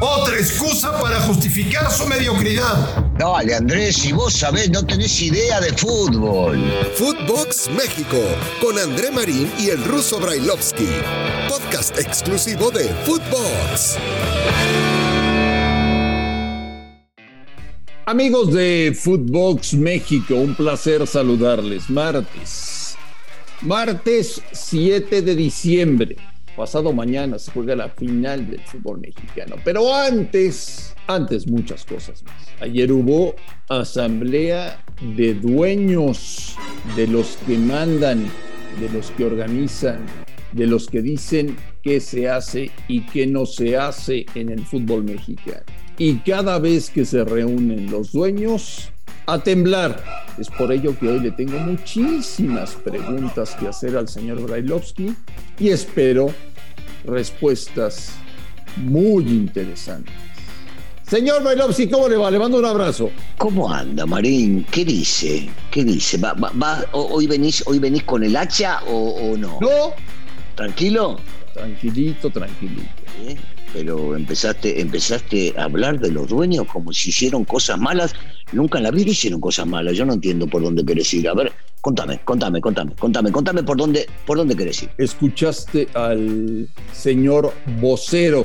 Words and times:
Otra 0.00 0.36
excusa 0.36 0.98
para 0.98 1.20
justificar 1.20 1.90
su 1.90 2.06
mediocridad. 2.06 3.04
Dale, 3.18 3.54
Andrés, 3.54 3.96
si 3.96 4.12
vos 4.12 4.32
sabés, 4.32 4.70
no 4.70 4.84
tenés 4.86 5.20
idea 5.20 5.60
de 5.60 5.72
fútbol. 5.72 6.58
Footbox 6.94 7.68
México, 7.70 8.18
con 8.62 8.78
André 8.78 9.10
Marín 9.10 9.50
y 9.58 9.68
el 9.68 9.84
ruso 9.84 10.18
Brailovsky. 10.18 10.88
Podcast 11.48 11.98
exclusivo 11.98 12.70
de 12.70 12.84
Footbox. 13.04 13.98
Amigos 18.06 18.52
de 18.52 18.96
Footbox 18.98 19.74
México, 19.74 20.36
un 20.36 20.54
placer 20.54 21.06
saludarles. 21.06 21.90
Martes. 21.90 22.96
Martes 23.60 24.40
7 24.52 25.20
de 25.20 25.34
diciembre 25.34 26.33
pasado 26.56 26.92
mañana 26.92 27.38
se 27.38 27.50
juega 27.50 27.76
la 27.76 27.88
final 27.88 28.50
del 28.50 28.60
fútbol 28.60 29.00
mexicano. 29.00 29.56
Pero 29.64 29.94
antes, 29.94 30.94
antes 31.06 31.46
muchas 31.46 31.84
cosas 31.84 32.22
más. 32.24 32.34
Ayer 32.60 32.92
hubo 32.92 33.34
asamblea 33.68 34.82
de 35.16 35.34
dueños, 35.34 36.56
de 36.96 37.06
los 37.06 37.36
que 37.46 37.58
mandan, 37.58 38.24
de 38.80 38.88
los 38.90 39.10
que 39.12 39.24
organizan, 39.24 40.00
de 40.52 40.66
los 40.66 40.86
que 40.86 41.02
dicen 41.02 41.56
qué 41.82 42.00
se 42.00 42.28
hace 42.28 42.70
y 42.88 43.02
qué 43.06 43.26
no 43.26 43.46
se 43.46 43.76
hace 43.76 44.26
en 44.34 44.50
el 44.50 44.64
fútbol 44.64 45.04
mexicano. 45.04 45.64
Y 45.98 46.16
cada 46.18 46.58
vez 46.58 46.90
que 46.90 47.04
se 47.04 47.24
reúnen 47.24 47.90
los 47.90 48.12
dueños, 48.12 48.90
a 49.26 49.38
temblar. 49.38 50.02
Es 50.38 50.48
por 50.48 50.72
ello 50.72 50.98
que 50.98 51.08
hoy 51.08 51.20
le 51.20 51.30
tengo 51.30 51.58
muchísimas 51.58 52.74
preguntas 52.74 53.54
que 53.58 53.68
hacer 53.68 53.96
al 53.96 54.08
señor 54.08 54.42
Brailovsky 54.42 55.14
y 55.58 55.68
espero 55.68 56.32
respuestas 57.04 58.10
muy 58.76 59.24
interesantes. 59.24 60.14
Señor 61.06 61.42
Brailovsky, 61.42 61.88
¿cómo 61.88 62.08
le 62.08 62.16
va? 62.16 62.30
Le 62.30 62.38
mando 62.38 62.58
un 62.58 62.64
abrazo. 62.64 63.10
¿Cómo 63.36 63.72
anda, 63.72 64.06
Marín? 64.06 64.66
¿Qué 64.70 64.84
dice? 64.84 65.48
¿Qué 65.70 65.84
dice? 65.84 66.18
¿Va, 66.18 66.84
hoy, 66.92 67.26
venís, 67.26 67.62
¿Hoy 67.66 67.78
venís 67.78 68.04
con 68.04 68.24
el 68.24 68.34
hacha 68.34 68.80
o, 68.88 69.36
no? 69.36 69.58
No. 69.60 69.92
¿Tranquilo? 70.56 71.20
Tranquilito, 71.52 72.30
tranquilito. 72.30 73.02
¿Eh? 73.22 73.36
pero 73.74 74.14
empezaste, 74.14 74.80
empezaste 74.80 75.52
a 75.58 75.64
hablar 75.64 75.98
de 75.98 76.12
los 76.12 76.28
dueños 76.28 76.66
como 76.72 76.92
si 76.92 77.10
hicieron 77.10 77.44
cosas 77.44 77.78
malas. 77.78 78.14
Nunca 78.54 78.78
en 78.78 78.84
la 78.84 78.90
vida 78.90 79.10
hicieron 79.10 79.40
cosas 79.40 79.66
malas. 79.66 79.96
Yo 79.96 80.04
no 80.04 80.14
entiendo 80.14 80.46
por 80.46 80.62
dónde 80.62 80.84
querés 80.84 81.12
ir. 81.12 81.28
A 81.28 81.34
ver, 81.34 81.52
contame, 81.80 82.20
contame, 82.24 82.60
contame, 82.60 82.94
contame, 82.94 83.32
contame 83.32 83.62
por 83.62 83.76
dónde, 83.76 84.08
por 84.26 84.38
dónde 84.38 84.56
querés 84.56 84.84
ir. 84.84 84.90
¿Escuchaste 84.96 85.88
al 85.94 86.68
señor 86.92 87.52
vocero 87.80 88.44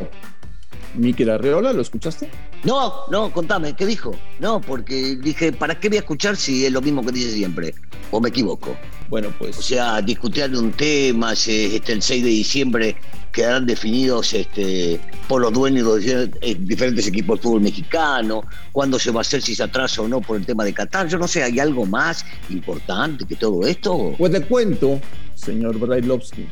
Miquel 0.96 1.30
Arreola? 1.30 1.72
¿Lo 1.72 1.82
escuchaste? 1.82 2.30
No, 2.64 2.94
no, 3.10 3.32
contame, 3.32 3.76
¿qué 3.76 3.86
dijo? 3.86 4.14
No, 4.40 4.60
porque 4.60 5.16
dije, 5.16 5.54
¿para 5.54 5.80
qué 5.80 5.88
voy 5.88 5.98
a 5.98 6.02
escuchar 6.02 6.36
si 6.36 6.66
es 6.66 6.72
lo 6.72 6.82
mismo 6.82 7.06
que 7.06 7.12
dice 7.12 7.32
siempre? 7.32 7.74
¿O 8.12 8.20
me 8.20 8.30
equivoco? 8.30 8.76
Bueno, 9.10 9.34
pues. 9.38 9.58
O 9.58 9.62
sea, 9.62 10.02
discutir 10.02 10.56
un 10.56 10.72
tema, 10.72 11.34
este, 11.34 11.92
el 11.92 12.02
6 12.02 12.24
de 12.24 12.30
diciembre 12.30 12.96
quedarán 13.32 13.66
definidos 13.66 14.34
este, 14.34 15.00
por 15.28 15.42
los 15.42 15.52
dueños 15.52 16.04
de 16.04 16.32
eh, 16.42 16.56
diferentes 16.60 17.08
equipos 17.08 17.40
de 17.40 17.44
fútbol 17.44 17.62
mexicano, 17.62 18.44
cuándo 18.72 19.00
se 19.00 19.12
va 19.12 19.20
a 19.20 19.22
hacer, 19.22 19.42
si 19.42 19.56
se 19.56 19.64
atrasa 19.64 20.02
o 20.04 20.08
no 20.08 20.22
por 20.22 20.38
el 20.38 20.46
tema 20.46 20.64
de 20.64 20.74
Qatar. 20.74 21.08
Yo 21.08 21.18
no 21.18 21.28
sé, 21.28 21.44
¿hay 21.44 21.60
algo 21.60 21.86
más 21.86 22.24
importante 22.50 23.26
que 23.26 23.36
todo 23.36 23.66
esto? 23.66 24.14
Pues 24.18 24.32
te 24.32 24.42
cuento, 24.42 25.00
señor 25.36 25.80
Brailovsky, 25.80 26.48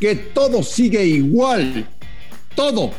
que 0.00 0.14
todo 0.14 0.62
sigue 0.62 1.04
igual. 1.04 1.88
Todo. 2.54 2.92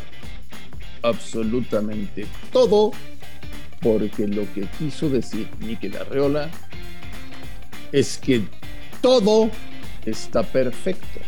Absolutamente 1.02 2.25
todo. 2.52 2.92
Porque 3.81 4.27
lo 4.27 4.42
que 4.53 4.67
quiso 4.77 5.09
decir 5.09 5.47
Miquel 5.59 5.95
Arreola 5.95 6.49
es 7.92 8.17
que 8.17 8.44
todo 9.02 9.50
está 10.05 10.44
perfecto. 10.44 11.20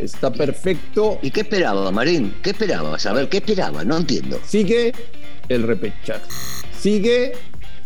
Está 0.00 0.32
perfecto. 0.32 1.18
¿Y 1.22 1.30
qué 1.30 1.42
esperaba, 1.42 1.90
Marín? 1.90 2.34
¿Qué 2.42 2.50
esperaba? 2.50 2.96
A 2.96 3.12
ver, 3.12 3.28
¿qué 3.28 3.38
esperaba? 3.38 3.84
No 3.84 3.98
entiendo. 3.98 4.40
Sigue 4.46 4.92
el 5.48 5.62
repechaje. 5.64 6.24
Sigue 6.78 7.32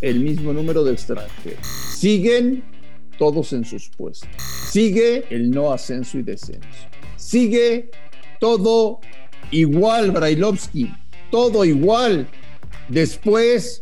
el 0.00 0.20
mismo 0.20 0.52
número 0.52 0.84
de 0.84 0.92
extranjeros. 0.92 1.66
Siguen 1.96 2.62
todos 3.18 3.52
en 3.52 3.64
sus 3.64 3.88
puestos. 3.88 4.28
Sigue 4.70 5.24
el 5.30 5.50
no 5.50 5.72
ascenso 5.72 6.18
y 6.18 6.22
descenso. 6.22 6.68
Sigue 7.16 7.90
todo 8.38 9.00
igual, 9.50 10.12
Brailovsky. 10.12 10.94
Todo 11.30 11.64
igual. 11.64 12.28
Después 12.88 13.80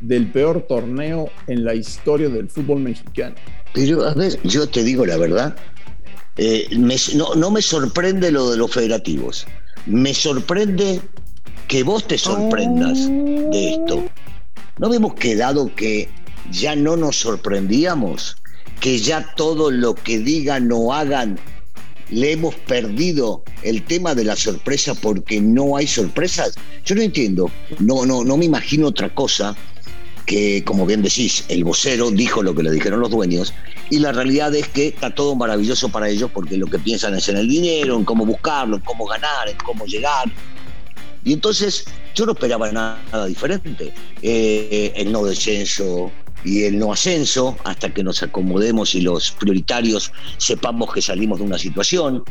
del 0.00 0.30
peor 0.30 0.66
torneo 0.68 1.30
en 1.46 1.64
la 1.64 1.74
historia 1.74 2.28
del 2.28 2.48
fútbol 2.48 2.80
mexicano. 2.80 3.34
Pero, 3.74 4.04
a 4.04 4.14
ver, 4.14 4.38
yo 4.44 4.68
te 4.68 4.82
digo 4.82 5.04
la 5.04 5.16
verdad, 5.16 5.56
eh, 6.36 6.68
no, 6.72 7.50
me 7.50 7.62
sorprende 7.62 8.30
lo 8.30 8.50
de 8.50 8.56
los 8.56 8.72
federativos. 8.72 9.46
Me 9.86 10.14
sorprende 10.14 11.00
que 11.66 11.82
vos 11.82 12.06
te 12.06 12.16
sorprendas 12.16 13.06
de 13.06 13.74
esto. 13.74 14.04
¿No 14.78 14.86
habíamos 14.86 15.14
quedado 15.14 15.74
que 15.74 16.08
ya 16.50 16.76
no 16.76 16.96
nos 16.96 17.16
sorprendíamos? 17.16 18.36
Que 18.80 18.98
ya 18.98 19.34
todo 19.34 19.70
lo 19.70 19.94
que 19.94 20.18
digan 20.18 20.70
o 20.72 20.94
hagan 20.94 21.38
le 22.10 22.32
hemos 22.32 22.54
perdido 22.54 23.42
el 23.62 23.84
tema 23.84 24.14
de 24.14 24.24
la 24.24 24.36
sorpresa 24.36 24.94
porque 24.94 25.40
no 25.40 25.76
hay 25.76 25.86
sorpresas. 25.86 26.54
Yo 26.84 26.94
no 26.94 27.02
entiendo, 27.02 27.50
no, 27.80 28.06
no, 28.06 28.24
no 28.24 28.36
me 28.36 28.44
imagino 28.44 28.86
otra 28.86 29.14
cosa 29.14 29.56
que, 30.28 30.62
como 30.62 30.84
bien 30.84 31.00
decís, 31.00 31.46
el 31.48 31.64
vocero 31.64 32.10
dijo 32.10 32.42
lo 32.42 32.54
que 32.54 32.62
le 32.62 32.70
dijeron 32.70 33.00
los 33.00 33.10
dueños, 33.10 33.54
y 33.88 33.98
la 33.98 34.12
realidad 34.12 34.54
es 34.54 34.68
que 34.68 34.88
está 34.88 35.12
todo 35.14 35.34
maravilloso 35.34 35.88
para 35.88 36.10
ellos 36.10 36.30
porque 36.32 36.58
lo 36.58 36.66
que 36.66 36.78
piensan 36.78 37.14
es 37.14 37.30
en 37.30 37.38
el 37.38 37.48
dinero, 37.48 37.96
en 37.96 38.04
cómo 38.04 38.26
buscarlo, 38.26 38.76
en 38.76 38.82
cómo 38.82 39.06
ganar, 39.06 39.48
en 39.48 39.56
cómo 39.56 39.86
llegar. 39.86 40.30
Y 41.24 41.32
entonces 41.32 41.86
yo 42.14 42.26
no 42.26 42.32
esperaba 42.32 42.70
nada, 42.70 43.26
diferente. 43.26 43.94
Eh, 44.20 44.92
el 44.96 45.10
no 45.10 45.24
descenso 45.24 46.12
y 46.44 46.64
el 46.64 46.78
no 46.78 46.92
ascenso, 46.92 47.56
hasta 47.64 47.92
que 47.92 48.02
nos 48.02 48.22
acomodemos 48.22 48.94
y 48.94 49.00
los 49.00 49.32
prioritarios 49.32 50.12
sepamos 50.36 50.92
que 50.92 51.02
salimos 51.02 51.38
de 51.38 51.44
una 51.44 51.58
situación 51.58 52.24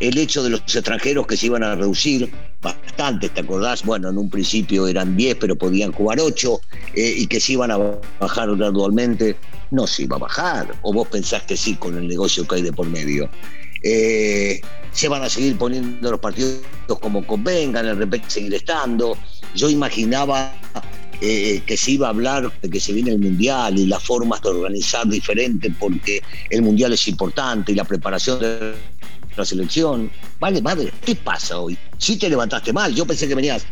el 0.00 0.18
hecho 0.18 0.42
de 0.42 0.50
los 0.50 0.60
extranjeros 0.60 1.26
que 1.26 1.36
se 1.36 1.46
iban 1.46 1.62
a 1.62 1.74
reducir 1.74 2.30
bastante, 2.60 3.28
¿te 3.28 3.40
acordás? 3.40 3.84
Bueno, 3.84 4.10
en 4.10 4.18
un 4.18 4.30
principio 4.30 4.86
eran 4.86 5.16
10, 5.16 5.36
pero 5.36 5.56
podían 5.56 5.92
jugar 5.92 6.20
8, 6.20 6.60
eh, 6.94 7.14
y 7.18 7.26
que 7.26 7.40
se 7.40 7.52
iban 7.52 7.70
a 7.70 7.78
bajar 8.18 8.54
gradualmente. 8.56 9.36
No 9.70 9.86
se 9.86 10.04
iba 10.04 10.16
a 10.16 10.20
bajar, 10.20 10.74
o 10.82 10.92
vos 10.92 11.08
pensás 11.08 11.42
que 11.42 11.56
sí 11.56 11.74
con 11.76 11.96
el 11.96 12.08
negocio 12.08 12.46
que 12.46 12.56
hay 12.56 12.62
de 12.62 12.72
por 12.72 12.86
medio. 12.88 13.28
Eh, 13.82 14.60
se 14.92 15.08
van 15.08 15.22
a 15.22 15.28
seguir 15.28 15.58
poniendo 15.58 16.10
los 16.10 16.20
partidos 16.20 16.60
como 17.00 17.26
convengan, 17.26 17.84
de 17.84 17.94
repente 17.94 18.30
seguir 18.30 18.54
estando. 18.54 19.16
Yo 19.54 19.68
imaginaba 19.68 20.52
eh, 21.26 21.62
que 21.64 21.78
se 21.78 21.92
iba 21.92 22.08
a 22.08 22.10
hablar 22.10 22.52
de 22.60 22.68
que 22.68 22.78
se 22.78 22.92
viene 22.92 23.12
el 23.12 23.18
Mundial 23.18 23.78
y 23.78 23.86
las 23.86 24.02
formas 24.02 24.42
de 24.42 24.50
organizar 24.50 25.08
diferentes 25.08 25.72
porque 25.80 26.22
el 26.50 26.60
Mundial 26.60 26.92
es 26.92 27.08
importante 27.08 27.72
y 27.72 27.74
la 27.74 27.84
preparación 27.84 28.40
de 28.40 28.74
la 29.34 29.44
selección. 29.46 30.10
Vale, 30.38 30.60
madre, 30.60 30.92
¿qué 31.02 31.16
pasa 31.16 31.58
hoy? 31.58 31.78
Si 31.96 32.18
te 32.18 32.28
levantaste 32.28 32.74
mal, 32.74 32.94
yo 32.94 33.06
pensé 33.06 33.26
que 33.26 33.34
venías 33.34 33.64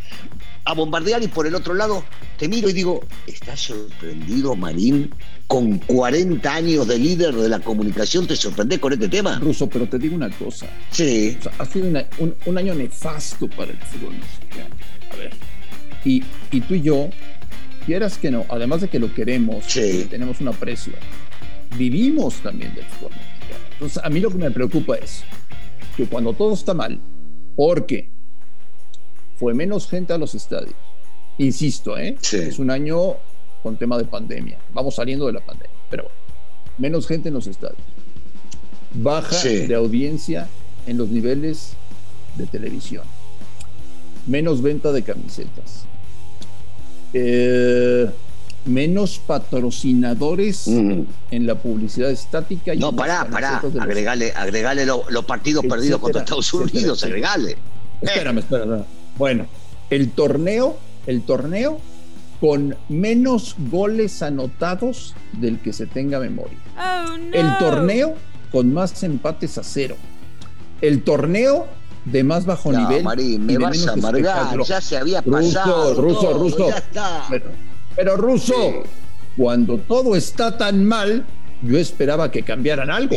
a 0.65 0.73
bombardear 0.73 1.21
y 1.21 1.27
por 1.27 1.45
el 1.45 1.53
otro 1.53 1.75
lado 1.75 2.03
te 2.39 2.47
miro 2.47 2.69
y 2.69 2.73
digo, 2.73 3.05
¿estás 3.27 3.59
sorprendido, 3.59 4.55
Marín? 4.55 5.13
Con 5.45 5.77
40 5.77 6.51
años 6.51 6.87
de 6.87 6.97
líder 6.97 7.35
de 7.35 7.49
la 7.49 7.59
comunicación, 7.59 8.25
¿te 8.25 8.35
sorprendes 8.35 8.79
con 8.79 8.93
este 8.93 9.09
tema? 9.09 9.37
Ruso, 9.37 9.69
pero 9.69 9.87
te 9.87 9.99
digo 9.99 10.15
una 10.15 10.31
cosa. 10.31 10.65
Sí. 10.89 11.37
ha 11.59 11.65
sido 11.65 11.87
un, 12.17 12.57
año 12.57 12.73
nefasto 12.73 13.47
para 13.47 13.71
el 13.73 13.77
fútbol 13.77 14.15
mexicano. 14.15 14.75
A 15.11 15.15
ver. 15.17 15.33
Y, 16.03 16.23
y 16.51 16.61
tú 16.61 16.73
y 16.73 16.81
yo, 16.81 17.09
quieras 17.85 18.17
que 18.17 18.31
no, 18.31 18.45
además 18.49 18.81
de 18.81 18.87
que 18.87 18.99
lo 18.99 19.13
queremos, 19.13 19.65
tenemos 20.09 20.41
un 20.41 20.49
aprecio, 20.49 20.93
vivimos 21.77 22.35
también 22.35 22.73
del 22.75 22.85
fútbol 22.85 23.11
mexicano. 23.11 23.65
Entonces, 23.73 24.03
a 24.03 24.09
mí 24.09 24.19
lo 24.19 24.29
que 24.29 24.37
me 24.37 24.51
preocupa 24.51 24.95
es 24.95 25.23
que 25.95 26.05
cuando 26.05 26.33
todo 26.33 26.53
está 26.53 26.73
mal, 26.73 26.99
porque 27.55 28.11
fue 29.35 29.53
menos 29.53 29.87
gente 29.87 30.13
a 30.13 30.17
los 30.17 30.35
estadios, 30.35 30.75
insisto, 31.37 31.97
¿eh? 31.97 32.15
es 32.31 32.59
un 32.59 32.71
año 32.71 33.15
con 33.61 33.77
tema 33.77 33.97
de 33.97 34.05
pandemia, 34.05 34.57
vamos 34.73 34.95
saliendo 34.95 35.25
de 35.27 35.33
la 35.33 35.45
pandemia, 35.45 35.75
pero 35.89 36.09
menos 36.77 37.07
gente 37.07 37.29
en 37.29 37.35
los 37.35 37.47
estadios, 37.47 37.81
baja 38.93 39.37
de 39.43 39.73
audiencia 39.75 40.47
en 40.85 40.97
los 40.97 41.09
niveles 41.09 41.73
de 42.35 42.45
televisión, 42.45 43.03
menos 44.27 44.61
venta 44.61 44.91
de 44.91 45.03
camisetas. 45.03 45.85
Eh, 47.13 48.09
menos 48.65 49.19
patrocinadores 49.19 50.67
Mm. 50.67 51.01
en 51.31 51.45
la 51.47 51.55
publicidad 51.55 52.09
estática. 52.09 52.73
y 52.73 52.79
No, 52.79 52.95
pará, 52.95 53.27
pará. 53.29 53.59
los- 53.61 53.75
Agregale, 53.75 54.31
agregale 54.33 54.85
lo- 54.85 55.03
los 55.09 55.25
partidos 55.25 55.65
perdidos 55.65 55.99
contra 55.99 56.21
Estados 56.21 56.53
Unidos, 56.53 57.03
etcétera. 57.03 57.31
agregale. 57.33 57.57
Espérame, 58.01 58.37
espérame. 58.39 58.83
Bueno, 59.17 59.45
el 59.89 60.11
torneo, 60.11 60.77
el 61.07 61.21
torneo 61.23 61.79
con 62.39 62.75
menos 62.89 63.55
goles 63.69 64.21
anotados 64.21 65.13
del 65.33 65.59
que 65.59 65.71
se 65.73 65.85
tenga 65.85 66.19
memoria. 66.19 66.57
Oh, 66.77 67.17
no. 67.17 67.33
El 67.33 67.57
torneo 67.57 68.15
con 68.51 68.73
más 68.73 69.03
empates 69.03 69.57
a 69.57 69.63
cero. 69.63 69.95
El 70.81 71.03
torneo 71.03 71.67
de 72.05 72.23
más 72.23 72.45
bajo 72.45 72.71
No, 72.71 72.79
nivel. 72.79 73.03
Marín, 73.03 73.33
y 73.33 73.37
me 73.39 73.53
de 73.53 73.59
vas 73.59 73.87
a 73.87 73.93
amargar, 73.93 74.57
ya 74.65 74.81
se 74.81 74.97
había 74.97 75.21
Ruso, 75.21 75.53
pasado. 75.53 75.93
ruso, 76.01 76.19
todo, 76.21 76.37
ruso. 76.39 76.69
Está. 76.69 77.25
Pero, 77.29 77.45
pero 77.95 78.17
Ruso, 78.17 78.53
Sí. 78.55 78.89
cuando 79.37 79.77
todo 79.77 80.15
está 80.15 80.57
tan 80.57 80.83
mal, 80.85 81.25
yo 81.61 81.77
esperaba 81.77 82.29
que 82.29 82.43
cambiaran 82.43 82.89
algo. 82.91 83.15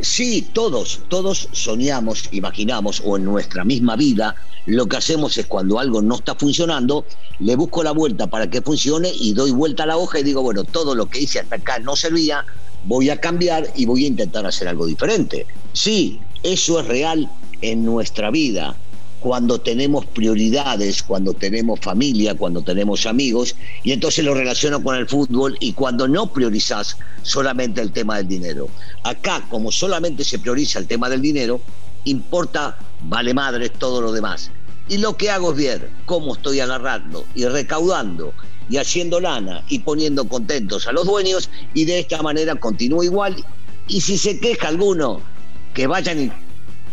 Sí, 0.00 0.48
todos, 0.52 1.00
todos 1.08 1.48
soñamos, 1.52 2.28
imaginamos, 2.32 3.02
o 3.04 3.16
en 3.16 3.24
nuestra 3.24 3.64
misma 3.64 3.96
vida, 3.96 4.34
lo 4.66 4.86
que 4.86 4.96
hacemos 4.96 5.36
es 5.36 5.46
cuando 5.46 5.78
algo 5.80 6.00
no 6.00 6.14
está 6.14 6.34
funcionando, 6.36 7.04
le 7.40 7.56
busco 7.56 7.82
la 7.82 7.90
vuelta 7.90 8.28
para 8.28 8.48
que 8.48 8.62
funcione 8.62 9.10
y 9.12 9.32
doy 9.34 9.50
vuelta 9.50 9.82
a 9.82 9.86
la 9.86 9.96
hoja 9.96 10.20
y 10.20 10.22
digo, 10.22 10.42
bueno, 10.42 10.62
todo 10.64 10.94
lo 10.94 11.06
que 11.10 11.20
hice 11.20 11.40
hasta 11.40 11.56
acá 11.56 11.78
no 11.80 11.96
servía, 11.96 12.44
voy 12.84 13.10
a 13.10 13.16
cambiar 13.18 13.66
y 13.74 13.86
voy 13.86 14.04
a 14.04 14.08
intentar 14.08 14.46
hacer 14.46 14.68
algo 14.68 14.86
diferente. 14.86 15.46
Sí, 15.72 16.20
eso 16.44 16.78
es 16.80 16.86
real 16.86 17.28
en 17.62 17.84
nuestra 17.84 18.30
vida. 18.30 18.76
Cuando 19.20 19.60
tenemos 19.60 20.06
prioridades, 20.06 21.02
cuando 21.02 21.34
tenemos 21.34 21.80
familia, 21.80 22.34
cuando 22.34 22.62
tenemos 22.62 23.04
amigos, 23.04 23.54
y 23.84 23.92
entonces 23.92 24.24
lo 24.24 24.32
relaciono 24.32 24.82
con 24.82 24.96
el 24.96 25.06
fútbol 25.06 25.56
y 25.60 25.74
cuando 25.74 26.08
no 26.08 26.32
priorizas 26.32 26.96
solamente 27.22 27.82
el 27.82 27.92
tema 27.92 28.16
del 28.16 28.28
dinero. 28.28 28.68
Acá, 29.04 29.46
como 29.50 29.70
solamente 29.70 30.24
se 30.24 30.38
prioriza 30.38 30.78
el 30.78 30.86
tema 30.86 31.10
del 31.10 31.20
dinero, 31.20 31.60
importa, 32.04 32.78
vale 33.02 33.34
madre, 33.34 33.68
todo 33.68 34.00
lo 34.00 34.12
demás. 34.12 34.50
Y 34.88 34.98
lo 34.98 35.16
que 35.16 35.30
hago 35.30 35.52
es 35.52 35.58
ver 35.58 35.90
cómo 36.06 36.34
estoy 36.34 36.60
agarrando 36.60 37.24
y 37.34 37.44
recaudando 37.44 38.32
y 38.70 38.78
haciendo 38.78 39.20
lana 39.20 39.62
y 39.68 39.80
poniendo 39.80 40.26
contentos 40.26 40.86
a 40.86 40.92
los 40.92 41.06
dueños 41.06 41.50
y 41.74 41.84
de 41.84 42.00
esta 42.00 42.22
manera 42.22 42.54
continúo 42.56 43.02
igual. 43.02 43.36
Y 43.86 44.00
si 44.00 44.16
se 44.16 44.40
queja 44.40 44.68
alguno, 44.68 45.20
que 45.74 45.86
vayan 45.86 46.20
y... 46.24 46.32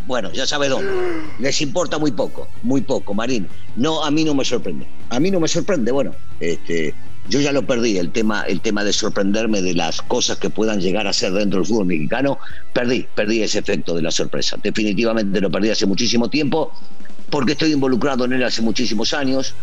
Bueno, 0.07 0.31
ya 0.31 0.47
sabe 0.47 0.69
dónde. 0.69 0.89
Les 1.37 1.61
importa 1.61 1.97
muy 1.97 2.11
poco, 2.11 2.47
muy 2.63 2.81
poco, 2.81 3.13
Marín. 3.13 3.47
No, 3.75 4.03
a 4.03 4.09
mí 4.09 4.23
no 4.23 4.33
me 4.33 4.45
sorprende. 4.45 4.87
A 5.09 5.19
mí 5.19 5.29
no 5.29 5.39
me 5.41 5.49
sorprende, 5.49 5.91
bueno, 5.91 6.15
este, 6.39 6.95
yo 7.27 7.41
ya 7.41 7.51
lo 7.51 7.67
perdí, 7.67 7.97
el 7.97 8.11
tema, 8.11 8.43
el 8.43 8.61
tema 8.61 8.85
de 8.85 8.93
sorprenderme 8.93 9.61
de 9.61 9.73
las 9.73 10.01
cosas 10.01 10.37
que 10.37 10.49
puedan 10.49 10.79
llegar 10.79 11.07
a 11.07 11.13
ser 11.13 11.33
dentro 11.33 11.59
del 11.59 11.67
fútbol 11.67 11.87
mexicano, 11.87 12.39
perdí, 12.73 13.05
perdí 13.15 13.43
ese 13.43 13.59
efecto 13.59 13.93
de 13.93 14.01
la 14.01 14.11
sorpresa. 14.11 14.57
Definitivamente 14.63 15.41
lo 15.41 15.51
perdí 15.51 15.69
hace 15.69 15.85
muchísimo 15.85 16.29
tiempo, 16.29 16.71
porque 17.29 17.51
estoy 17.51 17.73
involucrado 17.73 18.23
en 18.23 18.33
él 18.33 18.43
hace 18.43 18.61
muchísimos 18.61 19.13
años, 19.13 19.55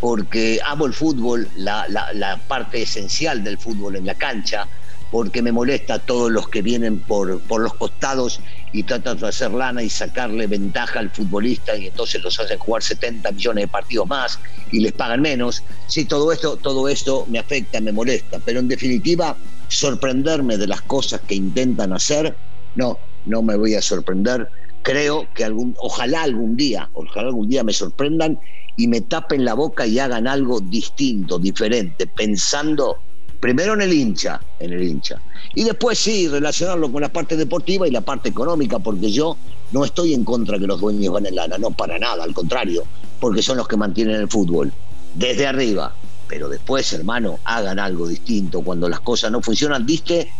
porque 0.00 0.58
amo 0.66 0.86
el 0.86 0.94
fútbol, 0.94 1.48
la, 1.56 1.86
la, 1.88 2.12
la 2.12 2.38
parte 2.48 2.82
esencial 2.82 3.44
del 3.44 3.56
fútbol 3.56 3.94
en 3.94 4.06
la 4.06 4.16
cancha, 4.16 4.66
porque 5.12 5.42
me 5.42 5.52
molesta 5.52 5.94
a 5.94 5.98
todos 6.00 6.32
los 6.32 6.48
que 6.48 6.62
vienen 6.62 6.98
por, 6.98 7.38
por 7.42 7.60
los 7.60 7.74
costados 7.74 8.40
y 8.72 8.82
tratan 8.82 9.18
de 9.18 9.28
hacer 9.28 9.50
lana 9.50 9.82
y 9.82 9.90
sacarle 9.90 10.46
ventaja 10.46 10.98
al 10.98 11.10
futbolista 11.10 11.76
y 11.76 11.88
entonces 11.88 12.22
los 12.22 12.38
hacen 12.40 12.58
jugar 12.58 12.82
70 12.82 13.30
millones 13.32 13.64
de 13.64 13.68
partidos 13.68 14.08
más 14.08 14.38
y 14.70 14.80
les 14.80 14.92
pagan 14.92 15.20
menos. 15.20 15.62
Sí, 15.86 16.06
todo 16.06 16.32
esto, 16.32 16.56
todo 16.56 16.88
esto 16.88 17.26
me 17.28 17.38
afecta, 17.38 17.80
me 17.80 17.92
molesta, 17.92 18.38
pero 18.44 18.60
en 18.60 18.68
definitiva, 18.68 19.36
sorprenderme 19.68 20.56
de 20.56 20.66
las 20.66 20.82
cosas 20.82 21.20
que 21.20 21.34
intentan 21.34 21.92
hacer, 21.92 22.34
no, 22.74 22.98
no 23.26 23.42
me 23.42 23.56
voy 23.56 23.74
a 23.74 23.82
sorprender. 23.82 24.48
Creo 24.82 25.28
que 25.34 25.44
algún, 25.44 25.76
ojalá 25.78 26.22
algún 26.22 26.56
día, 26.56 26.88
ojalá 26.94 27.28
algún 27.28 27.48
día 27.48 27.62
me 27.62 27.72
sorprendan 27.72 28.38
y 28.76 28.88
me 28.88 29.02
tapen 29.02 29.44
la 29.44 29.54
boca 29.54 29.86
y 29.86 29.98
hagan 29.98 30.26
algo 30.26 30.60
distinto, 30.60 31.38
diferente, 31.38 32.06
pensando 32.06 32.98
primero 33.42 33.74
en 33.74 33.82
el 33.82 33.92
hincha, 33.92 34.40
en 34.60 34.72
el 34.72 34.84
hincha. 34.84 35.20
Y 35.56 35.64
después 35.64 35.98
sí, 35.98 36.28
relacionarlo 36.28 36.92
con 36.92 37.02
la 37.02 37.12
parte 37.12 37.36
deportiva 37.36 37.88
y 37.88 37.90
la 37.90 38.00
parte 38.00 38.28
económica, 38.28 38.78
porque 38.78 39.10
yo 39.10 39.36
no 39.72 39.84
estoy 39.84 40.14
en 40.14 40.24
contra 40.24 40.60
que 40.60 40.66
los 40.68 40.80
dueños 40.80 41.12
ganen 41.12 41.34
lana, 41.34 41.58
no 41.58 41.72
para 41.72 41.98
nada, 41.98 42.22
al 42.22 42.32
contrario, 42.34 42.84
porque 43.18 43.42
son 43.42 43.56
los 43.56 43.66
que 43.66 43.76
mantienen 43.76 44.14
el 44.14 44.28
fútbol, 44.28 44.72
desde 45.16 45.48
arriba. 45.48 45.92
Pero 46.28 46.48
después, 46.48 46.92
hermano, 46.92 47.40
hagan 47.42 47.80
algo 47.80 48.06
distinto. 48.06 48.62
Cuando 48.62 48.88
las 48.88 49.00
cosas 49.00 49.32
no 49.32 49.42
funcionan, 49.42 49.84
diste, 49.84 50.30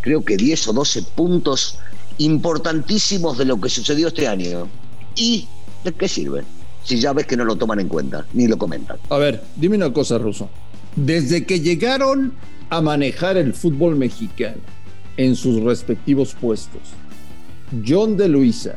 creo 0.00 0.24
que 0.24 0.38
10 0.38 0.68
o 0.68 0.72
12 0.72 1.02
puntos 1.14 1.78
importantísimos 2.16 3.36
de 3.36 3.44
lo 3.44 3.60
que 3.60 3.68
sucedió 3.68 4.08
este 4.08 4.28
año. 4.28 4.66
¿Y 5.14 5.46
de 5.84 5.92
qué 5.92 6.08
sirven? 6.08 6.46
Si 6.82 6.98
ya 6.98 7.12
ves 7.12 7.26
que 7.26 7.36
no 7.36 7.44
lo 7.44 7.56
toman 7.56 7.80
en 7.80 7.88
cuenta, 7.88 8.24
ni 8.32 8.46
lo 8.46 8.56
comentan. 8.56 8.96
A 9.10 9.18
ver, 9.18 9.44
dime 9.56 9.76
una 9.76 9.92
cosa, 9.92 10.16
Ruso. 10.16 10.48
Desde 10.96 11.44
que 11.44 11.60
llegaron 11.60 12.32
a 12.70 12.80
manejar 12.80 13.36
el 13.36 13.52
fútbol 13.52 13.96
mexicano 13.96 14.62
en 15.18 15.36
sus 15.36 15.62
respectivos 15.62 16.34
puestos, 16.34 16.80
John 17.86 18.16
de 18.16 18.28
Luisa 18.28 18.76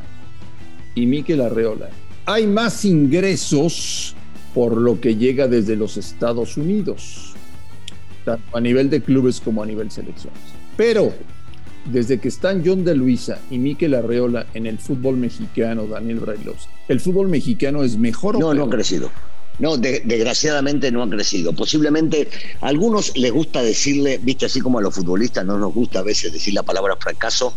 y 0.94 1.06
Miquel 1.06 1.40
Arreola, 1.40 1.88
hay 2.26 2.46
más 2.46 2.84
ingresos 2.84 4.14
por 4.54 4.76
lo 4.76 5.00
que 5.00 5.16
llega 5.16 5.48
desde 5.48 5.76
los 5.76 5.96
Estados 5.96 6.58
Unidos, 6.58 7.34
tanto 8.26 8.56
a 8.56 8.60
nivel 8.60 8.90
de 8.90 9.00
clubes 9.00 9.40
como 9.40 9.62
a 9.62 9.66
nivel 9.66 9.90
selecciones. 9.90 10.40
Pero 10.76 11.14
desde 11.86 12.18
que 12.18 12.28
están 12.28 12.62
John 12.64 12.84
de 12.84 12.94
Luisa 12.94 13.40
y 13.50 13.58
Miquel 13.58 13.94
Arreola 13.94 14.46
en 14.52 14.66
el 14.66 14.78
fútbol 14.78 15.16
mexicano, 15.16 15.86
Daniel 15.86 16.20
Brailovsky, 16.20 16.70
¿el 16.88 17.00
fútbol 17.00 17.28
mexicano 17.28 17.82
es 17.82 17.96
mejor 17.96 18.36
o 18.36 18.40
No, 18.40 18.52
no 18.52 18.64
ha 18.64 18.70
crecido. 18.70 19.10
No, 19.60 19.76
de- 19.76 20.00
desgraciadamente 20.06 20.90
no 20.90 21.02
ha 21.02 21.10
crecido. 21.10 21.52
Posiblemente 21.52 22.28
a 22.62 22.68
algunos 22.68 23.14
les 23.16 23.30
gusta 23.30 23.62
decirle, 23.62 24.18
viste, 24.18 24.46
así 24.46 24.60
como 24.60 24.78
a 24.78 24.82
los 24.82 24.94
futbolistas 24.94 25.44
no 25.44 25.58
nos 25.58 25.74
gusta 25.74 25.98
a 25.98 26.02
veces 26.02 26.32
decir 26.32 26.54
la 26.54 26.62
palabra 26.62 26.96
fracaso, 26.98 27.54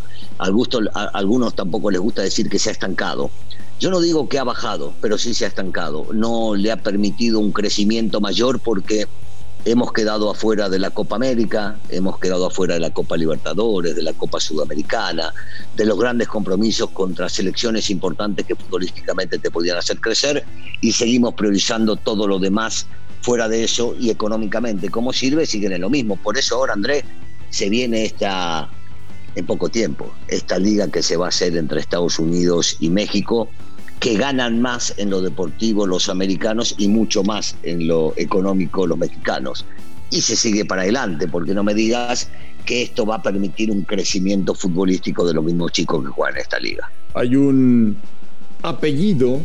gusto- 0.51 0.81
a 0.93 1.05
algunos 1.13 1.55
tampoco 1.55 1.89
les 1.89 2.01
gusta 2.01 2.21
decir 2.21 2.49
que 2.49 2.59
se 2.59 2.69
ha 2.69 2.73
estancado. 2.73 3.31
Yo 3.79 3.89
no 3.89 4.01
digo 4.01 4.27
que 4.27 4.37
ha 4.37 4.43
bajado, 4.43 4.93
pero 5.01 5.17
sí 5.17 5.33
se 5.33 5.45
ha 5.45 5.47
estancado. 5.47 6.07
No 6.13 6.55
le 6.55 6.71
ha 6.71 6.77
permitido 6.77 7.39
un 7.39 7.51
crecimiento 7.53 8.19
mayor 8.19 8.59
porque 8.59 9.07
hemos 9.65 9.93
quedado 9.93 10.29
afuera 10.29 10.69
de 10.69 10.79
la 10.79 10.89
Copa 10.89 11.15
América, 11.15 11.77
hemos 11.89 12.19
quedado 12.19 12.47
afuera 12.47 12.73
de 12.73 12.81
la 12.81 12.89
Copa 12.89 13.15
Libertadores, 13.15 13.95
de 13.95 14.03
la 14.03 14.13
Copa 14.13 14.39
Sudamericana, 14.39 15.33
de 15.75 15.85
los 15.85 15.97
grandes 15.97 16.27
compromisos 16.27 16.89
contra 16.89 17.29
selecciones 17.29 17.89
importantes 17.89 18.45
que 18.45 18.55
futbolísticamente 18.55 19.39
te 19.39 19.49
podían 19.49 19.77
hacer 19.77 19.99
crecer 19.99 20.43
y 20.81 20.91
seguimos 20.91 21.33
priorizando 21.35 21.95
todo 21.95 22.27
lo 22.27 22.39
demás 22.39 22.87
fuera 23.21 23.47
de 23.47 23.63
eso 23.63 23.95
y 23.97 24.09
económicamente. 24.09 24.89
¿Cómo 24.89 25.13
sirve? 25.13 25.45
Siguen 25.45 25.71
en 25.71 25.81
lo 25.81 25.89
mismo. 25.89 26.17
Por 26.17 26.37
eso 26.37 26.55
ahora, 26.55 26.73
Andrés, 26.73 27.05
se 27.49 27.69
viene 27.69 28.03
esta, 28.03 28.69
en 29.35 29.45
poco 29.45 29.69
tiempo, 29.69 30.11
esta 30.27 30.59
liga 30.59 30.89
que 30.89 31.01
se 31.01 31.15
va 31.15 31.27
a 31.27 31.29
hacer 31.29 31.55
entre 31.55 31.79
Estados 31.79 32.19
Unidos 32.19 32.75
y 32.81 32.89
México, 32.89 33.47
que 34.03 34.17
ganan 34.17 34.61
más 34.61 34.93
en 34.97 35.09
lo 35.09 35.21
deportivo 35.21 35.87
los 35.87 36.09
americanos 36.09 36.75
y 36.77 36.89
mucho 36.89 37.23
más 37.23 37.55
en 37.63 37.87
lo 37.87 38.13
económico 38.17 38.85
los 38.85 38.97
mexicanos. 38.97 39.65
Y 40.09 40.19
se 40.19 40.35
sigue 40.35 40.65
para 40.65 40.81
adelante, 40.81 41.29
porque 41.29 41.53
no 41.53 41.63
me 41.63 41.73
digas 41.73 42.27
que 42.65 42.81
esto 42.81 43.05
va 43.05 43.15
a 43.15 43.23
permitir 43.23 43.71
un 43.71 43.83
crecimiento 43.83 44.55
futbolístico 44.55 45.25
de 45.25 45.33
los 45.33 45.45
mismos 45.45 45.71
chicos 45.71 46.03
que 46.03 46.09
juegan 46.09 46.35
en 46.35 46.41
esta 46.41 46.59
liga. 46.59 46.91
Hay 47.13 47.37
un 47.37 47.95
apellido, 48.61 49.39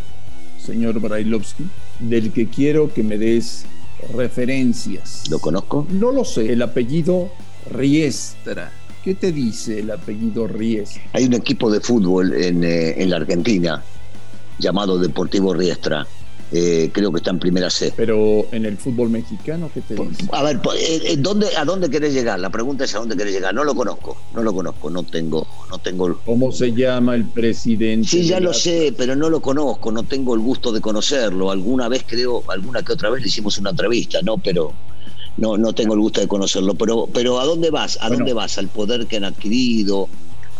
señor 0.61 0.99
Brailovsky, 0.99 1.65
del 2.01 2.33
que 2.33 2.49
quiero 2.49 2.93
que 2.93 3.05
me 3.05 3.17
des 3.17 3.65
referencias. 4.13 5.23
¿Lo 5.31 5.39
conozco? 5.39 5.87
No 5.89 6.11
lo 6.11 6.25
sé, 6.25 6.53
el 6.53 6.63
apellido 6.63 7.31
Riestra. 7.71 8.73
¿Qué 9.05 9.15
te 9.15 9.31
dice 9.31 9.79
el 9.79 9.93
apellido 9.93 10.49
Riestra? 10.49 11.01
Hay 11.13 11.27
un 11.27 11.35
equipo 11.35 11.71
de 11.71 11.81
fútbol 11.81 12.33
en, 12.33 12.65
eh, 12.65 13.01
en 13.01 13.11
la 13.11 13.19
Argentina 13.19 13.85
llamado 14.59 14.99
Deportivo 14.99 15.55
Riestra. 15.55 16.07
Eh, 16.51 16.89
creo 16.95 17.13
que 17.13 17.19
está 17.19 17.29
en 17.31 17.39
primera 17.39 17.69
C. 17.69 17.93
Pero 17.95 18.47
en 18.53 18.65
el 18.65 18.79
fútbol 18.79 19.11
mexicano, 19.11 19.71
¿qué 19.75 19.83
te 19.83 19.95
dice? 19.95 20.27
A 20.33 20.43
ver, 20.43 20.59
eh, 20.79 21.01
eh, 21.05 21.17
¿dónde, 21.19 21.47
¿a 21.55 21.65
dónde 21.67 21.91
querés 21.91 22.15
llegar? 22.15 22.41
La 22.41 22.49
pregunta 22.49 22.85
es 22.85 22.95
a 22.95 23.01
dónde 23.01 23.19
querés 23.19 23.35
llegar. 23.35 23.55
No 23.55 23.65
lo 23.65 23.75
conozco, 23.75 24.17
no 24.35 24.43
lo 24.43 24.55
conozco, 24.55 24.89
no 24.89 25.03
tengo, 25.03 25.47
no 25.71 25.77
tengo. 25.77 26.19
¿Cómo 26.25 26.51
se 26.51 26.73
llama 26.73 27.17
el 27.17 27.27
presidente? 27.27 28.09
Sí, 28.09 28.25
ya 28.27 28.41
lo 28.41 28.55
sé, 28.55 28.95
pero 28.97 29.15
no 29.15 29.29
lo 29.29 29.43
conozco, 29.43 29.93
no 29.93 30.05
tengo 30.05 30.35
el 30.35 30.41
gusto 30.41 30.73
de 30.73 30.81
conocerlo. 30.81 31.51
Alguna 31.51 31.87
vez 31.89 32.05
creo, 32.07 32.43
alguna 32.49 32.83
que 32.83 32.95
otra 32.95 33.11
vez 33.11 33.21
le 33.21 33.29
hicimos 33.29 33.59
una 33.59 33.69
entrevista, 33.69 34.23
¿no? 34.23 34.39
Pero 34.39 34.73
no, 35.37 35.59
no 35.59 35.75
tengo 35.75 35.93
el 35.93 36.01
gusto 36.01 36.23
de 36.23 36.29
conocerlo. 36.29 36.75
Pero, 36.77 37.11
pero 37.13 37.41
¿a 37.41 37.45
dónde 37.45 37.69
vas? 37.71 37.99
¿A 38.01 38.09
Bueno. 38.09 38.21
dónde 38.21 38.33
vas? 38.33 38.57
¿Al 38.57 38.69
poder 38.69 39.07
que 39.07 39.19
han 39.19 39.25
adquirido? 39.25 40.09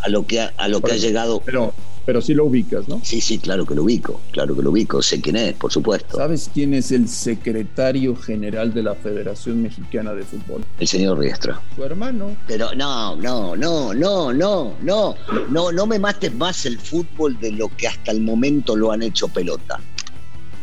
¿A 0.03 0.11
lo 0.11 0.27
que 0.27 0.41
ha, 0.43 0.53
a 0.59 0.69
lo 0.69 0.83
que 0.83 0.93
ha 0.93 0.97
llegado? 0.97 1.41
Pero 1.47 1.73
pero 2.09 2.23
sí 2.23 2.33
lo 2.33 2.47
ubicas, 2.47 2.89
¿no? 2.89 3.03
Sí, 3.05 3.21
sí, 3.21 3.39
claro 3.39 3.67
que 3.67 3.75
lo 3.75 3.83
ubico, 3.83 4.23
claro 4.31 4.57
que 4.57 4.63
lo 4.63 4.71
ubico, 4.71 5.03
sé 5.03 5.21
quién 5.21 5.37
es, 5.37 5.53
por 5.53 5.71
supuesto. 5.71 6.17
¿Sabes 6.17 6.51
quién 6.55 6.73
es 6.73 6.91
el 6.91 7.07
secretario 7.07 8.17
general 8.17 8.73
de 8.73 8.83
la 8.83 8.95
Federación 8.95 9.61
Mexicana 9.61 10.15
de 10.15 10.23
Fútbol? 10.23 10.65
El 10.81 10.89
señor 10.89 11.19
Riestra. 11.19 11.61
Su 11.77 11.85
hermano. 11.85 12.35
Pero 12.47 12.75
no, 12.75 13.15
no, 13.17 13.55
no, 13.55 13.93
no, 13.93 14.33
no, 14.33 14.75
no, 14.81 15.15
no, 15.51 15.71
no 15.71 15.87
me 15.87 15.99
mates 15.99 16.35
más 16.35 16.65
el 16.65 16.79
fútbol 16.79 17.39
de 17.41 17.53
lo 17.53 17.69
que 17.77 17.89
hasta 17.89 18.11
el 18.11 18.23
momento 18.23 18.75
lo 18.75 18.91
han 18.91 19.03
hecho 19.03 19.29
pelota. 19.29 19.79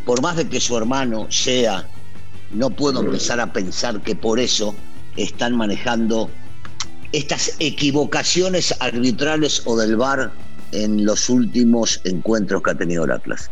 Por 0.04 0.24
más 0.24 0.38
de 0.38 0.50
que 0.50 0.60
su 0.60 0.76
hermano 0.76 1.28
sea, 1.30 1.88
no 2.54 2.72
puedo 2.72 3.02
empezar 3.02 3.40
a 3.40 3.54
pensar 3.54 4.02
que 4.02 4.16
por 4.16 4.40
eso 4.40 4.74
están 5.16 5.56
manejando 5.56 6.28
estas 7.12 7.56
equivocaciones 7.60 8.74
arbitrales 8.80 9.62
o 9.66 9.78
del 9.78 9.96
VAR 9.96 10.32
en 10.76 11.06
los 11.06 11.30
últimos 11.30 12.02
encuentros 12.04 12.62
que 12.62 12.72
ha 12.72 12.76
tenido 12.76 13.06
el 13.06 13.12
Atlas. 13.12 13.50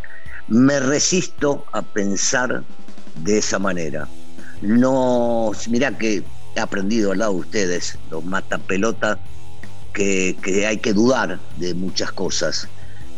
Me 0.48 0.80
resisto 0.80 1.66
a 1.72 1.82
pensar 1.82 2.64
de 3.24 3.38
esa 3.38 3.60
manera. 3.60 4.08
No, 4.62 5.52
mira 5.70 5.98
que 5.98 6.24
he 6.56 6.60
aprendido 6.60 7.12
al 7.12 7.20
lado 7.20 7.34
de 7.34 7.40
ustedes, 7.40 7.98
los 8.12 8.24
mata 8.26 8.58
pelota, 8.58 9.20
que, 9.94 10.36
que 10.42 10.68
hay 10.68 10.78
que 10.78 10.94
dudar 10.94 11.40
de 11.58 11.74
muchas 11.74 12.12
cosas. 12.12 12.68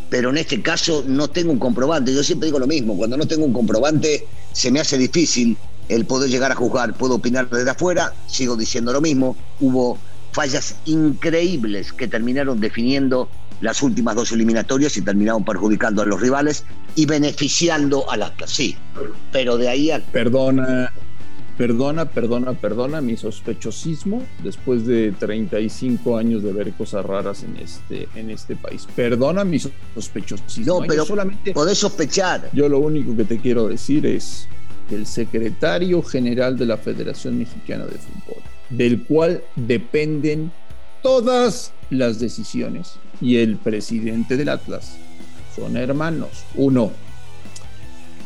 Pero 0.10 0.30
en 0.30 0.38
este 0.38 0.62
caso 0.62 1.04
no 1.08 1.28
tengo 1.28 1.52
un 1.52 1.60
comprobante. 1.60 2.14
Yo 2.14 2.24
siempre 2.24 2.48
digo 2.48 2.60
lo 2.60 2.68
mismo, 2.68 2.96
cuando 2.96 3.18
no 3.18 3.28
tengo 3.28 3.46
un 3.46 3.54
comprobante 3.54 4.28
se 4.54 4.72
me 4.72 4.80
hace 4.80 4.98
difícil 4.98 5.58
el 5.90 6.06
poder 6.06 6.30
llegar 6.30 6.52
a 6.52 6.56
juzgar. 6.56 6.94
Puedo 6.94 7.16
opinar 7.16 7.50
desde 7.50 7.70
afuera, 7.70 8.14
sigo 8.28 8.56
diciendo 8.56 8.94
lo 8.94 9.02
mismo. 9.02 9.36
Hubo 9.60 9.98
fallas 10.32 10.76
increíbles 10.86 11.92
que 11.94 12.08
terminaron 12.08 12.60
definiendo 12.60 13.30
las 13.62 13.82
últimas 13.82 14.16
dos 14.16 14.32
eliminatorias 14.32 14.96
y 14.98 15.02
terminaron 15.02 15.44
perjudicando 15.44 16.02
a 16.02 16.06
los 16.06 16.20
rivales 16.20 16.66
y 16.96 17.06
beneficiando 17.06 18.10
al 18.10 18.24
Atlas, 18.24 18.52
sí. 18.52 18.76
Pero 19.32 19.58
de 19.58 19.70
ahí 19.70 19.92
a... 19.92 20.00
Perdona, 20.00 20.92
perdona, 21.58 22.06
perdona, 22.06 22.54
perdona 22.54 23.02
mi 23.02 23.18
sospechosismo 23.18 24.24
después 24.44 24.86
de 24.86 25.12
35 25.14 26.18
años 26.18 26.44
de 26.44 26.54
ver 26.54 26.72
cosas 26.74 27.06
raras 27.06 27.44
en 27.44 27.58
este, 27.58 28.08
en 28.16 28.30
este 28.30 28.56
país. 28.56 28.88
Perdona 28.96 29.44
mi 29.44 29.60
sospechosismo. 29.60 30.80
No, 30.80 30.84
¿eh? 30.84 30.88
pero 30.88 31.06
solamente 31.06 31.54
podés 31.54 31.78
sospechar. 31.78 32.50
Yo 32.54 32.70
lo 32.70 32.80
único 32.80 33.16
que 33.16 33.26
te 33.26 33.40
quiero 33.40 33.68
decir 33.68 34.06
es 34.06 34.48
que 34.90 34.96
el 34.96 35.06
secretario 35.06 36.02
general 36.04 36.58
de 36.58 36.66
la 36.66 36.78
Federación 36.78 37.40
Mexicana 37.40 37.86
de 37.86 37.98
Fútbol 37.98 38.44
del 38.70 39.04
cual 39.04 39.44
dependen 39.56 40.52
todas 41.02 41.72
las 41.90 42.20
decisiones. 42.20 42.94
Y 43.22 43.38
el 43.38 43.58
presidente 43.58 44.38
del 44.38 44.50
Atlas 44.50 44.98
son 45.56 45.78
hermanos. 45.78 46.30
Uno, 46.56 46.92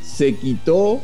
se 0.04 0.36
quitó 0.36 1.02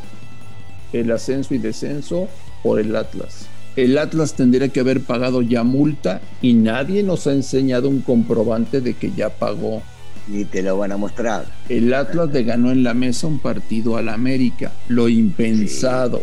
el 0.92 1.10
ascenso 1.10 1.54
y 1.54 1.58
descenso 1.58 2.28
por 2.62 2.80
el 2.80 2.94
Atlas. 2.96 3.46
El 3.76 3.98
Atlas 3.98 4.34
tendría 4.34 4.68
que 4.68 4.80
haber 4.80 5.02
pagado 5.02 5.42
ya 5.42 5.62
multa 5.62 6.20
y 6.40 6.54
nadie 6.54 7.02
nos 7.02 7.26
ha 7.26 7.32
enseñado 7.32 7.88
un 7.88 8.00
comprobante 8.00 8.80
de 8.80 8.94
que 8.94 9.12
ya 9.12 9.30
pagó. 9.30 9.82
Y 10.28 10.44
te 10.44 10.62
lo 10.62 10.78
van 10.78 10.90
a 10.90 10.96
mostrar. 10.96 11.44
El 11.68 11.94
Atlas 11.94 12.30
le 12.32 12.42
ganó 12.42 12.72
en 12.72 12.82
la 12.82 12.94
mesa 12.94 13.28
un 13.28 13.38
partido 13.38 13.96
al 13.96 14.08
América, 14.08 14.72
lo 14.88 15.08
impensado 15.08 16.22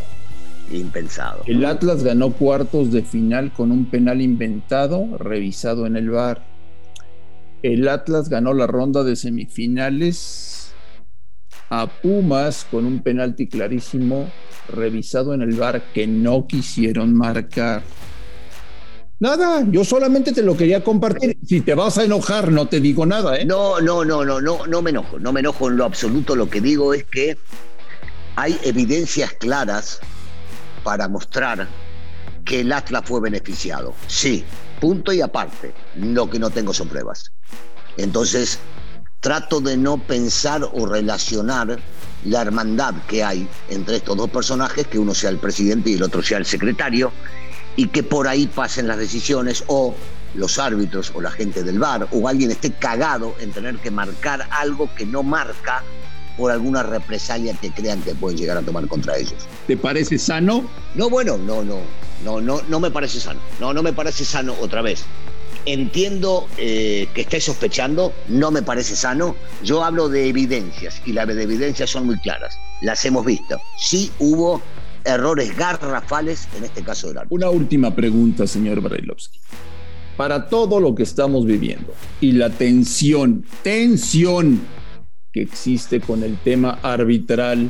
impensado. 0.78 1.44
El 1.46 1.66
Atlas 1.66 2.04
ganó 2.04 2.32
cuartos 2.32 2.92
de 2.92 3.04
final 3.04 3.54
con 3.54 3.72
un 3.72 3.86
penal 3.90 4.22
inventado, 4.22 5.18
revisado 5.18 5.86
en 5.86 5.96
el 5.96 6.10
bar. 6.10 6.44
El 7.62 7.88
Atlas 7.88 8.30
ganó 8.30 8.54
la 8.54 8.68
ronda 8.68 9.04
de 9.04 9.16
semifinales 9.16 10.74
a 11.70 11.88
Pumas 11.88 12.68
con 12.70 12.86
un 12.86 13.02
penalti 13.02 13.48
clarísimo, 13.48 14.30
revisado 14.70 15.34
en 15.34 15.42
el 15.42 15.56
bar 15.56 15.82
que 15.94 16.06
no 16.06 16.46
quisieron 16.46 17.14
marcar. 17.14 17.84
Nada, 19.20 19.66
yo 19.72 19.86
solamente 19.86 20.34
te 20.34 20.42
lo 20.42 20.58
quería 20.58 20.84
compartir. 20.84 21.38
Si 21.46 21.62
te 21.62 21.74
vas 21.74 21.98
a 21.98 22.04
enojar, 22.04 22.52
no 22.52 22.68
te 22.68 22.82
digo 22.82 23.06
nada, 23.06 23.38
¿eh? 23.38 23.46
No, 23.46 23.80
no, 23.80 24.04
no, 24.04 24.26
no, 24.26 24.42
no, 24.42 24.68
no 24.68 24.82
me 24.82 24.90
enojo, 24.90 25.18
no 25.18 25.32
me 25.32 25.40
enojo 25.40 25.70
en 25.70 25.78
lo 25.78 25.86
absoluto. 25.86 26.36
Lo 26.36 26.50
que 26.50 26.60
digo 26.60 26.94
es 26.94 27.06
que 27.06 27.38
hay 28.36 28.60
evidencias 28.64 29.32
claras 29.34 30.02
para 30.84 31.08
mostrar 31.08 31.68
que 32.46 32.62
el 32.62 32.72
Atlas 32.72 33.04
fue 33.06 33.22
beneficiado. 33.22 33.94
Sí, 34.08 34.44
punto 34.80 35.14
y 35.14 35.22
aparte. 35.22 35.74
Lo 35.96 36.30
que 36.30 36.40
no 36.40 36.50
tengo 36.50 36.74
son 36.74 36.90
pruebas. 36.90 37.32
Entonces, 37.98 38.60
trato 39.20 39.62
de 39.62 39.78
no 39.78 39.98
pensar 39.98 40.64
o 40.74 40.86
relacionar 40.86 41.80
la 42.26 42.42
hermandad 42.42 42.94
que 43.08 43.24
hay 43.24 43.48
entre 43.70 43.98
estos 43.98 44.18
dos 44.18 44.30
personajes, 44.30 44.88
que 44.88 45.00
uno 45.00 45.14
sea 45.14 45.30
el 45.30 45.38
presidente 45.38 45.90
y 45.90 45.94
el 45.94 46.04
otro 46.04 46.22
sea 46.22 46.38
el 46.38 46.46
secretario, 46.46 47.12
y 47.76 47.88
que 47.88 48.04
por 48.04 48.28
ahí 48.28 48.48
pasen 48.48 48.88
las 48.88 48.98
decisiones 48.98 49.64
o 49.68 49.96
los 50.36 50.60
árbitros 50.60 51.12
o 51.16 51.22
la 51.22 51.32
gente 51.32 51.64
del 51.64 51.80
bar 51.80 52.08
o 52.12 52.28
alguien 52.28 52.52
esté 52.52 52.72
cagado 52.74 53.36
en 53.40 53.52
tener 53.52 53.78
que 53.78 53.92
marcar 53.92 54.48
algo 54.52 54.90
que 54.96 55.06
no 55.06 55.24
marca 55.24 55.84
por 56.38 56.52
alguna 56.52 56.84
represalia 56.84 57.54
que 57.54 57.72
crean 57.72 58.02
que 58.02 58.16
pueden 58.16 58.38
llegar 58.38 58.58
a 58.58 58.62
tomar 58.62 58.88
contra 58.88 59.18
ellos. 59.18 59.36
¿Te 59.68 59.78
parece 59.78 60.18
sano? 60.18 60.68
No, 60.96 61.10
bueno, 61.10 61.38
no, 61.38 61.64
no, 61.64 61.80
no, 62.24 62.42
no, 62.42 62.62
no 62.68 62.80
me 62.80 62.92
parece 62.92 63.20
sano. 63.20 63.40
No, 63.60 63.74
no 63.74 63.84
me 63.84 63.94
parece 63.94 64.26
sano 64.26 64.56
otra 64.62 64.82
vez. 64.82 65.04
Entiendo 65.66 66.48
eh, 66.58 67.08
que 67.14 67.22
estés 67.22 67.46
sospechando, 67.46 68.14
no 68.28 68.52
me 68.52 68.62
parece 68.62 68.96
sano. 68.96 69.36
Yo 69.64 69.84
hablo 69.84 70.10
de 70.10 70.28
evidencias 70.28 71.02
y 71.06 71.14
las 71.14 71.28
de 71.28 71.42
evidencias 71.42 71.90
son 71.90 72.06
muy 72.06 72.20
claras. 72.20 72.58
Las 72.82 73.06
hemos 73.06 73.26
visto. 73.26 73.60
Sí 73.78 74.12
hubo 74.20 74.62
errores 75.06 75.56
garrafales 75.56 76.48
en 76.58 76.64
este 76.64 76.84
caso 76.84 77.08
del 77.08 77.20
árbitro. 77.20 77.36
Una 77.36 77.50
última 77.50 77.96
pregunta, 77.96 78.48
señor 78.48 78.82
Brailovsky. 78.82 79.40
Para 80.18 80.48
todo 80.48 80.80
lo 80.80 80.94
que 80.94 81.04
estamos 81.04 81.46
viviendo 81.46 81.94
y 82.22 82.34
la 82.34 82.50
tensión, 82.50 83.46
tensión 83.64 84.62
que 85.34 85.42
existe 85.42 86.00
con 86.00 86.24
el 86.24 86.38
tema 86.38 86.80
arbitral 86.84 87.70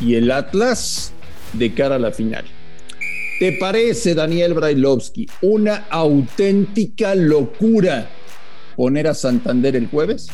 y 0.00 0.14
el 0.14 0.30
Atlas 0.30 1.12
de 1.52 1.74
cara 1.74 1.96
a 1.96 1.98
la 1.98 2.12
final. 2.12 2.44
¿Te 3.40 3.52
parece, 3.52 4.14
Daniel 4.14 4.54
Brailovsky, 4.54 5.28
una 5.42 5.86
auténtica 5.90 7.14
locura 7.14 8.08
poner 8.76 9.08
a 9.08 9.14
Santander 9.14 9.76
el 9.76 9.88
jueves? 9.88 10.28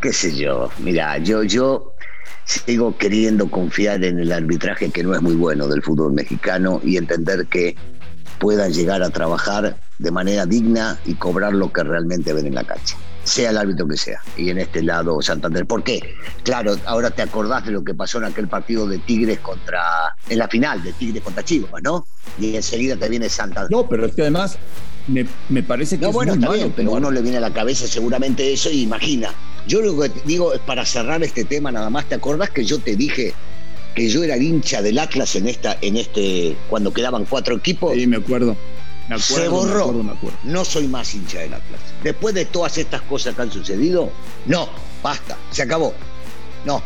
Qué 0.00 0.12
sé 0.12 0.34
yo, 0.34 0.70
mira, 0.78 1.18
yo, 1.18 1.42
yo 1.42 1.92
sigo 2.44 2.96
queriendo 2.96 3.50
confiar 3.50 4.02
en 4.04 4.18
el 4.18 4.32
arbitraje 4.32 4.90
que 4.90 5.02
no 5.02 5.14
es 5.14 5.22
muy 5.22 5.34
bueno 5.34 5.68
del 5.68 5.82
fútbol 5.82 6.12
mexicano 6.12 6.80
y 6.84 6.96
entender 6.96 7.46
que 7.46 7.76
puedan 8.38 8.72
llegar 8.72 9.02
a 9.02 9.10
trabajar 9.10 9.76
de 9.98 10.10
manera 10.10 10.46
digna 10.46 10.98
y 11.04 11.14
cobrar 11.14 11.54
lo 11.54 11.72
que 11.72 11.82
realmente 11.82 12.32
ven 12.32 12.46
en 12.46 12.54
la 12.54 12.64
cancha 12.64 12.96
sea 13.26 13.50
el 13.50 13.58
árbitro 13.58 13.86
que 13.88 13.96
sea. 13.96 14.20
Y 14.36 14.50
en 14.50 14.58
este 14.58 14.82
lado 14.82 15.20
Santander. 15.20 15.66
¿Por 15.66 15.82
qué? 15.82 16.14
Claro, 16.42 16.76
ahora 16.86 17.10
te 17.10 17.22
acordás 17.22 17.66
de 17.66 17.72
lo 17.72 17.84
que 17.84 17.94
pasó 17.94 18.18
en 18.18 18.24
aquel 18.24 18.48
partido 18.48 18.86
de 18.86 18.98
Tigres 18.98 19.40
contra. 19.40 19.80
en 20.28 20.38
la 20.38 20.48
final 20.48 20.82
de 20.82 20.92
Tigres 20.92 21.22
contra 21.22 21.44
Chivas, 21.44 21.82
¿no? 21.82 22.06
Y 22.38 22.56
enseguida 22.56 22.96
te 22.96 23.08
viene 23.08 23.28
Santander. 23.28 23.70
No, 23.70 23.88
pero 23.88 24.06
es 24.06 24.14
que 24.14 24.22
además 24.22 24.58
me, 25.08 25.62
parece 25.62 25.98
que 25.98 26.02
no, 26.02 26.08
es 26.08 26.14
bueno, 26.14 26.34
está 26.34 26.50
bien, 26.52 26.72
pero 26.74 26.94
a 26.94 26.98
uno 26.98 27.10
le 27.10 27.22
viene 27.22 27.38
a 27.38 27.40
la 27.40 27.52
cabeza 27.52 27.86
seguramente 27.86 28.52
eso 28.52 28.70
y 28.70 28.82
imagina. 28.82 29.30
Yo 29.66 29.80
lo 29.80 29.98
que 30.00 30.10
digo 30.24 30.52
es 30.52 30.60
para 30.60 30.84
cerrar 30.84 31.22
este 31.22 31.44
tema 31.44 31.70
nada 31.72 31.90
más, 31.90 32.06
¿te 32.06 32.14
acordás 32.14 32.50
que 32.50 32.64
yo 32.64 32.78
te 32.78 32.96
dije 32.96 33.34
que 33.94 34.08
yo 34.08 34.22
era 34.22 34.36
hincha 34.36 34.82
del 34.82 34.98
Atlas 34.98 35.36
en 35.36 35.48
esta, 35.48 35.78
en 35.80 35.96
este, 35.96 36.56
cuando 36.68 36.92
quedaban 36.92 37.24
cuatro 37.24 37.56
equipos? 37.56 37.94
Sí, 37.94 38.06
me 38.06 38.16
acuerdo 38.16 38.56
se 39.18 39.48
borró. 39.48 39.94
No 40.44 40.64
soy 40.64 40.88
más 40.88 41.14
hincha 41.14 41.40
del 41.40 41.54
Atlas. 41.54 41.80
Después 42.02 42.34
de 42.34 42.44
todas 42.44 42.76
estas 42.78 43.02
cosas 43.02 43.34
que 43.34 43.42
han 43.42 43.52
sucedido, 43.52 44.10
no, 44.46 44.68
basta, 45.02 45.36
se 45.50 45.62
acabó. 45.62 45.94
No, 46.64 46.82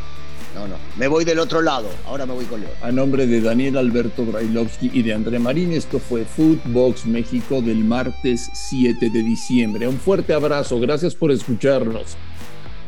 no, 0.54 0.66
no. 0.68 0.76
Me 0.96 1.08
voy 1.08 1.24
del 1.24 1.38
otro 1.38 1.62
lado. 1.62 1.88
Ahora 2.06 2.26
me 2.26 2.34
voy 2.34 2.44
con 2.44 2.60
León. 2.60 2.72
A 2.82 2.90
nombre 2.90 3.26
de 3.26 3.40
Daniel 3.40 3.78
Alberto 3.78 4.24
Brailovsky 4.24 4.90
y 4.92 5.02
de 5.02 5.14
André 5.14 5.38
Marín, 5.38 5.72
esto 5.72 5.98
fue 5.98 6.24
Footbox 6.24 7.06
México 7.06 7.62
del 7.62 7.84
martes 7.84 8.50
7 8.52 9.10
de 9.10 9.22
diciembre. 9.22 9.88
Un 9.88 9.98
fuerte 9.98 10.34
abrazo. 10.34 10.80
Gracias 10.80 11.14
por 11.14 11.30
escucharnos. 11.30 12.16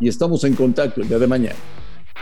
Y 0.00 0.08
estamos 0.08 0.44
en 0.44 0.54
contacto 0.54 1.00
el 1.00 1.08
día 1.08 1.18
de 1.18 1.26
mañana. 1.26 1.56